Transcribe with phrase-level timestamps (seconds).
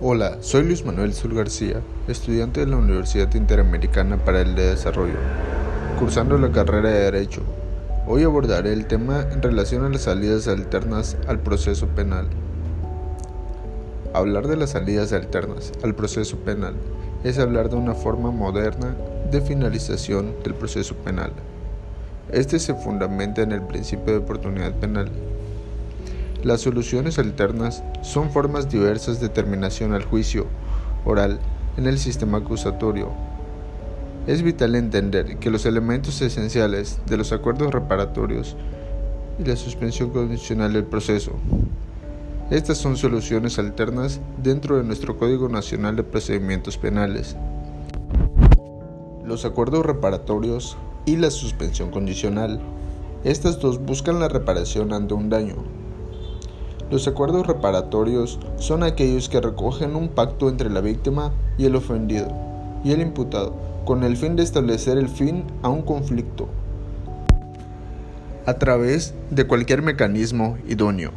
[0.00, 5.18] Hola, soy Luis Manuel Sul García, estudiante de la Universidad Interamericana para el Desarrollo,
[5.98, 7.42] cursando la carrera de Derecho.
[8.06, 12.28] Hoy abordaré el tema en relación a las salidas alternas al proceso penal.
[14.14, 16.74] Hablar de las salidas alternas al proceso penal
[17.24, 18.94] es hablar de una forma moderna
[19.32, 21.32] de finalización del proceso penal.
[22.30, 25.10] Este se fundamenta en el principio de oportunidad penal
[26.44, 30.46] las soluciones alternas son formas diversas de terminación al juicio
[31.04, 31.40] oral
[31.76, 33.10] en el sistema acusatorio.
[34.26, 38.56] Es vital entender que los elementos esenciales de los acuerdos reparatorios
[39.38, 41.32] y la suspensión condicional del proceso.
[42.50, 47.36] Estas son soluciones alternas dentro de nuestro Código Nacional de Procedimientos Penales.
[49.24, 52.60] Los acuerdos reparatorios y la suspensión condicional.
[53.24, 55.56] Estas dos buscan la reparación ante un daño,
[56.90, 62.28] los acuerdos reparatorios son aquellos que recogen un pacto entre la víctima y el ofendido
[62.82, 66.48] y el imputado, con el fin de establecer el fin a un conflicto
[68.46, 71.12] a través de cualquier mecanismo idóneo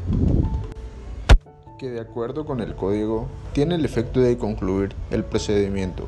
[1.78, 6.04] que de acuerdo con el código tiene el efecto de concluir el procedimiento.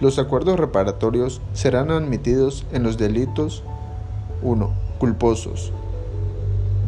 [0.00, 3.64] Los acuerdos reparatorios serán admitidos en los delitos
[4.42, 4.70] 1.
[5.00, 5.72] Culposos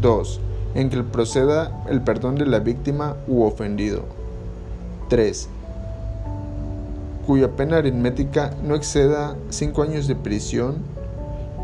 [0.00, 0.41] 2
[0.75, 4.05] en que proceda el perdón de la víctima u ofendido.
[5.09, 5.49] 3.
[7.27, 10.77] Cuya pena aritmética no exceda 5 años de prisión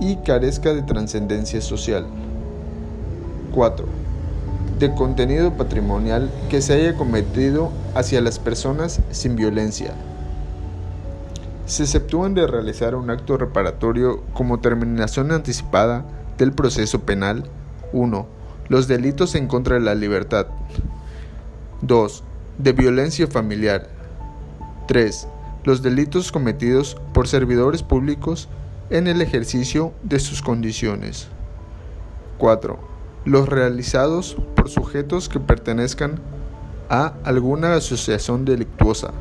[0.01, 2.07] y carezca de trascendencia social.
[3.55, 3.87] 4.
[4.79, 9.93] De contenido patrimonial que se haya cometido hacia las personas sin violencia.
[11.65, 16.05] Se exceptúan de realizar un acto reparatorio como terminación anticipada
[16.39, 17.45] del proceso penal
[17.93, 18.36] 1
[18.69, 20.47] los delitos en contra de la libertad.
[21.83, 22.25] 2.
[22.59, 23.89] De violencia familiar.
[24.89, 25.29] 3.
[25.65, 28.49] Los delitos cometidos por servidores públicos
[28.91, 31.29] en el ejercicio de sus condiciones.
[32.39, 32.79] 4.
[33.25, 36.21] Los realizados por sujetos que pertenezcan
[36.89, 39.13] a alguna asociación delictuosa.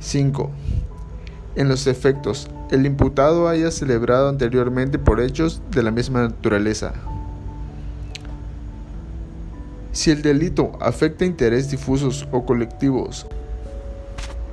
[0.00, 0.50] 5.
[1.58, 6.92] En los efectos el imputado haya celebrado anteriormente por hechos de la misma naturaleza.
[9.90, 13.26] Si el delito afecta intereses difusos o colectivos,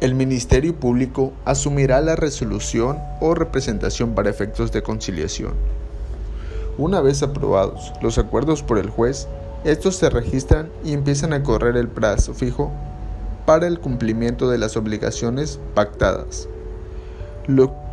[0.02, 5.54] el Ministerio Público asumirá la resolución o representación para efectos de conciliación.
[6.80, 9.28] Una vez aprobados los acuerdos por el juez,
[9.64, 12.72] estos se registran y empiezan a correr el plazo fijo
[13.46, 16.50] para el cumplimiento de las obligaciones pactadas.
[17.48, 17.86] Lo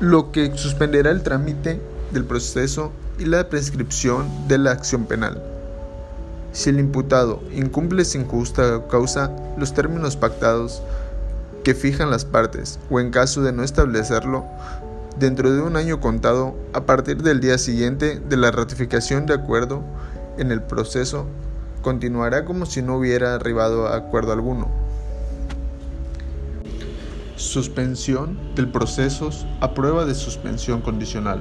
[0.00, 1.80] lo que suspenderá el trámite
[2.12, 5.42] del proceso y la prescripción de la acción penal.
[6.52, 10.82] Si el imputado incumple sin justa causa los términos pactados
[11.62, 14.44] que fijan las partes o en caso de no establecerlo,
[15.18, 19.82] dentro de un año contado a partir del día siguiente de la ratificación de acuerdo
[20.38, 21.26] en el proceso,
[21.82, 24.83] continuará como si no hubiera arribado a acuerdo alguno.
[27.36, 29.30] Suspensión del proceso
[29.60, 31.40] a prueba de suspensión condicional.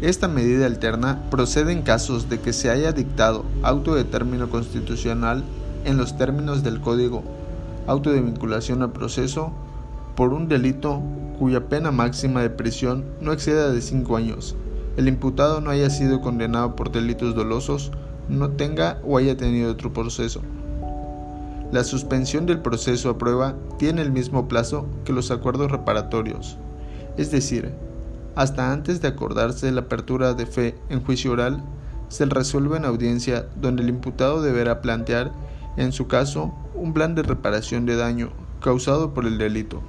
[0.00, 5.44] Esta medida alterna procede en casos de que se haya dictado auto de término constitucional
[5.84, 7.22] en los términos del Código,
[7.86, 9.52] auto de vinculación al proceso
[10.16, 11.02] por un delito
[11.38, 14.56] cuya pena máxima de prisión no exceda de 5 años,
[14.96, 17.92] el imputado no haya sido condenado por delitos dolosos,
[18.28, 20.42] no tenga o haya tenido otro proceso.
[21.72, 26.58] La suspensión del proceso a prueba tiene el mismo plazo que los acuerdos reparatorios,
[27.16, 27.72] es decir,
[28.36, 31.64] hasta antes de acordarse la apertura de fe en juicio oral,
[32.10, 35.32] se resuelve en audiencia donde el imputado deberá plantear,
[35.78, 39.80] en su caso, un plan de reparación de daño causado por el delito.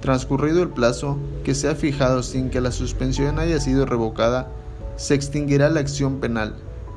[0.00, 4.46] Transcurrido el plazo que se ha fijado sin que la suspensión haya sido revocada,
[4.94, 6.54] se extinguirá la acción penal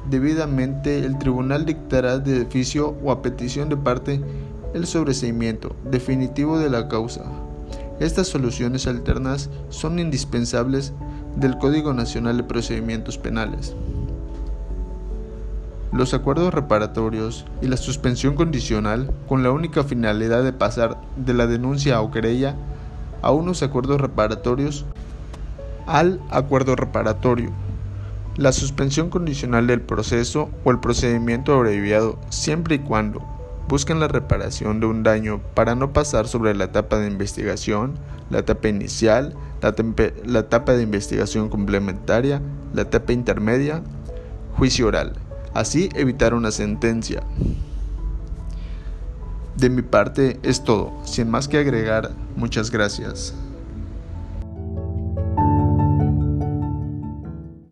[0.09, 4.21] Debidamente, el tribunal dictará de oficio o a petición de parte
[4.75, 7.23] el sobreseimiento definitivo de la causa.
[7.99, 10.93] Estas soluciones alternas son indispensables
[11.37, 13.75] del Código Nacional de Procedimientos Penales.
[15.91, 21.47] Los acuerdos reparatorios y la suspensión condicional con la única finalidad de pasar de la
[21.47, 22.55] denuncia o querella
[23.21, 24.85] a unos acuerdos reparatorios
[25.87, 27.64] al acuerdo reparatorio
[28.37, 33.21] la suspensión condicional del proceso o el procedimiento abreviado siempre y cuando
[33.67, 37.95] busquen la reparación de un daño para no pasar sobre la etapa de investigación,
[38.29, 42.41] la etapa inicial, la, etapa de investigación complementaria,
[42.73, 43.81] la etapa intermedia,
[44.57, 45.13] juicio oral,
[45.53, 47.23] así evitar una sentencia.
[49.55, 53.33] De mi parte es todo, sin más que agregar, muchas gracias.